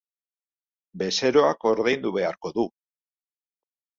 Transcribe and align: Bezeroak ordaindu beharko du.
Bezeroak 1.01 1.67
ordaindu 1.73 2.13
beharko 2.17 2.53
du. 2.57 2.65